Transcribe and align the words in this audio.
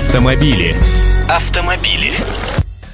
Автомобили. 0.00 0.74
Автомобили. 1.28 2.14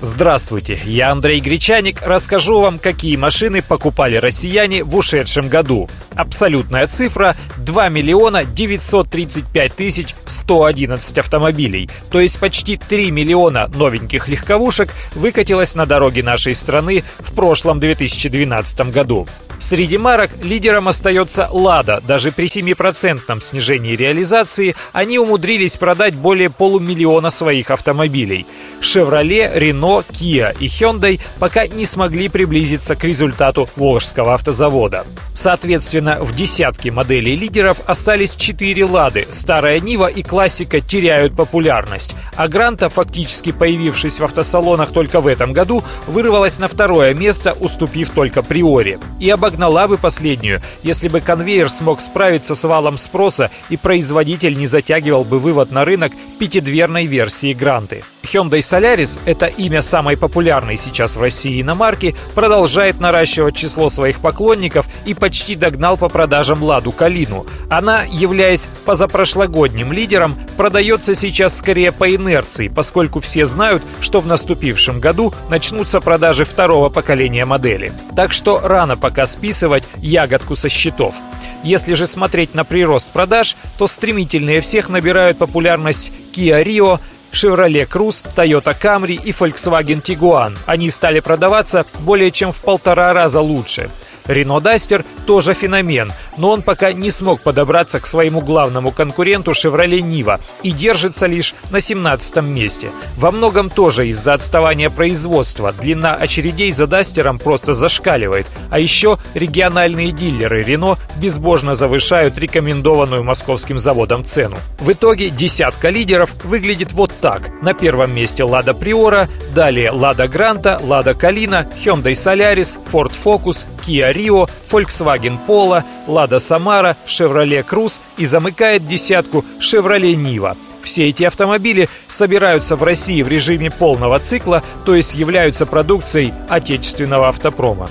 Здравствуйте, 0.01 0.79
я 0.85 1.11
Андрей 1.11 1.41
Гречаник. 1.41 2.03
Расскажу 2.03 2.61
вам, 2.61 2.79
какие 2.79 3.17
машины 3.17 3.63
покупали 3.63 4.17
россияне 4.17 4.85
в 4.85 4.95
ушедшем 4.95 5.49
году. 5.49 5.89
Абсолютная 6.15 6.87
цифра 6.87 7.35
2 7.59 7.89
миллиона 7.89 8.45
935 8.45 9.73
тысяч 9.73 10.15
111 10.27 11.19
автомобилей. 11.19 11.89
То 12.11 12.21
есть 12.21 12.39
почти 12.39 12.77
3 12.77 13.11
миллиона 13.11 13.71
новеньких 13.75 14.29
легковушек 14.29 14.93
выкатилось 15.15 15.75
на 15.75 15.87
дороги 15.87 16.21
нашей 16.21 16.55
страны 16.55 17.03
в 17.19 17.33
прошлом 17.33 17.81
2012 17.81 18.93
году. 18.93 19.27
Среди 19.59 19.97
марок 19.97 20.31
лидером 20.43 20.87
остается 20.89 21.49
«Лада». 21.51 22.03
Даже 22.07 22.31
при 22.31 22.47
7% 22.47 23.41
снижении 23.41 23.97
реализации 23.97 24.77
они 24.93 25.19
умудрились 25.19 25.77
продать 25.79 26.15
более 26.15 26.51
полумиллиона 26.51 27.31
своих 27.31 27.71
автомобилей. 27.71 28.47
«Шевроле», 28.83 29.51
«Рено», 29.55 29.86
«Киа» 30.13 30.51
и 30.51 30.69
«Хёндай» 30.69 31.21
пока 31.39 31.67
не 31.67 31.87
смогли 31.87 32.29
приблизиться 32.29 32.97
к 32.97 33.05
результату 33.05 33.69
Волжского 33.77 34.35
автозавода. 34.35 35.05
Соответственно, 35.47 36.19
в 36.21 36.35
десятке 36.35 36.91
моделей 36.91 37.37
лидеров 37.37 37.79
остались 37.87 38.35
четыре 38.35 38.85
«Лады». 38.85 39.29
Старая 39.31 39.79
«Нива» 39.79 40.09
и 40.09 40.25
«Классика» 40.25 40.81
теряют 40.81 41.37
популярность. 41.37 42.17
А 42.35 42.49
«Гранта», 42.49 42.89
фактически 42.89 43.53
появившись 43.53 44.19
в 44.19 44.25
автосалонах 44.25 44.91
только 44.91 45.21
в 45.21 45.29
этом 45.29 45.53
году, 45.53 45.85
вырвалась 46.09 46.59
на 46.59 46.67
второе 46.67 47.15
место, 47.15 47.53
уступив 47.61 48.11
только 48.11 48.43
«Приоре». 48.43 48.99
И 49.21 49.31
обогнала 49.31 49.87
бы 49.87 49.99
последнюю, 49.99 50.63
если 50.83 51.07
бы 51.07 51.21
конвейер 51.21 51.69
смог 51.69 52.01
справиться 52.01 52.57
с 52.57 52.65
валом 52.65 52.99
спроса 52.99 53.53
и 53.71 53.77
производитель 53.77 54.59
не 54.59 54.67
затягивал 54.67 55.23
бы 55.23 55.39
вывод 55.39 55.71
на 55.71 55.85
рынок 55.85 56.11
пятидверной 56.41 57.07
версии 57.07 57.53
«Гранты». 57.53 58.03
Hyundai 58.25 58.59
Solaris, 58.59 59.21
это 59.25 59.47
имя 59.47 59.81
самой 59.81 60.17
популярной 60.17 60.77
сейчас 60.77 61.15
в 61.15 61.21
России 61.21 61.63
иномарки, 61.63 62.17
продолжает 62.35 62.99
наращивать 62.99 63.55
число 63.55 63.89
своих 63.89 64.19
поклонников 64.19 64.87
и 65.05 65.15
почти 65.15 65.36
догнал 65.57 65.97
по 65.97 66.09
продажам 66.09 66.63
Ладу 66.63 66.93
Калину. 66.93 67.47
Она, 67.69 68.05
являясь 68.05 68.69
позапрошлогодним 68.85 69.93
лидером, 69.93 70.39
продается 70.57 71.15
сейчас 71.15 71.57
скорее 71.59 71.93
по 71.93 72.15
инерции, 72.15 72.69
поскольку 72.69 73.21
все 73.21 73.45
знают, 73.47 73.83
что 74.01 74.21
в 74.21 74.27
наступившем 74.27 75.01
году 75.01 75.35
начнутся 75.49 76.01
продажи 76.01 76.45
второго 76.45 76.89
поколения 76.89 77.45
модели. 77.45 77.93
Так 78.15 78.33
что 78.33 78.61
рано 78.61 78.97
пока 78.97 79.27
списывать 79.27 79.85
ягодку 79.97 80.57
со 80.57 80.69
счетов. 80.69 81.15
Если 81.63 81.95
же 81.95 82.07
смотреть 82.07 82.55
на 82.55 82.65
прирост 82.65 83.11
продаж, 83.11 83.57
то 83.77 83.87
стремительнее 83.87 84.61
всех 84.61 84.89
набирают 84.89 85.39
популярность 85.39 86.13
Kia 86.33 86.65
Rio, 86.65 87.01
Chevrolet 87.33 87.87
Cruze, 87.87 88.23
Toyota 88.35 88.75
Camry 88.81 89.21
и 89.23 89.33
Volkswagen 89.33 90.01
Tiguan. 90.01 90.57
Они 90.67 90.91
стали 90.91 91.21
продаваться 91.21 91.85
более 92.01 92.31
чем 92.31 92.53
в 92.53 92.63
полтора 92.63 93.13
раза 93.13 93.41
лучше. 93.41 93.91
Рено 94.29 94.61
Дастер 94.61 95.05
тоже 95.27 95.55
феномен, 95.55 96.13
но 96.37 96.51
он 96.51 96.63
пока 96.63 96.93
не 96.93 97.11
смог 97.11 97.41
подобраться 97.41 98.01
к 98.01 98.07
своему 98.07 98.41
главному 98.41 98.93
конкуренту 98.93 99.53
Chevrolet 99.53 100.01
Niva 100.01 100.41
и 100.63 100.71
держится 100.71 101.27
лишь 101.27 101.55
на 101.71 101.81
17 101.81 102.37
месте. 102.43 102.91
Во 103.17 103.31
многом 103.31 103.71
тоже 103.71 104.09
из-за 104.09 104.35
отставания 104.35 104.91
производства. 104.91 105.73
Длина 105.73 106.15
очередей 106.15 106.73
за 106.73 106.87
Дастером 106.87 107.39
просто 107.39 107.73
зашкаливает. 107.75 108.47
А 108.71 108.79
еще 108.79 109.19
региональные 109.35 110.13
дилеры 110.13 110.63
Рено 110.63 110.99
безбожно 111.17 111.75
завышают 111.75 112.39
рекомендованную 112.39 113.25
московским 113.25 113.79
заводом 113.79 114.25
цену. 114.25 114.57
В 114.79 114.93
итоге 114.93 115.31
десятка 115.31 115.91
лидеров 115.91 116.31
выглядит 116.45 116.93
вот 116.93 117.13
так. 117.21 117.51
На 117.63 117.75
первом 117.75 118.15
месте 118.15 118.45
Лада 118.45 118.75
Приора, 118.75 119.29
далее 119.55 119.91
Лада 119.91 120.29
Гранта, 120.29 120.81
Лада 120.83 121.15
Калина, 121.15 121.69
Hyundai 121.85 122.13
Solaris, 122.13 122.77
Ford 122.93 123.13
Focus, 123.13 123.65
Kia 123.87 124.13
Rio, 124.13 124.49
Volkswagen 124.71 125.39
Polo, 125.47 125.83
Lada 126.07 126.39
Samara, 126.39 126.97
Chevrolet 127.07 127.65
Cruze 127.65 128.01
и 128.17 128.27
замыкает 128.27 128.87
десятку 128.87 129.45
Chevrolet 129.61 130.15
Niva. 130.15 130.57
Все 130.83 131.09
эти 131.09 131.25
автомобили 131.25 131.89
собираются 132.09 132.77
в 132.77 132.83
России 132.85 133.23
в 133.23 133.29
режиме 133.29 133.71
полного 133.71 134.19
цикла, 134.21 134.63
то 134.85 134.95
есть 134.95 135.15
являются 135.15 135.67
продукцией 135.67 136.33
отечественного 136.49 137.29
автопрома. 137.29 137.89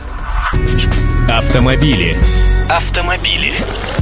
Автомобили. 1.30 2.16
Автомобили. 2.70 3.52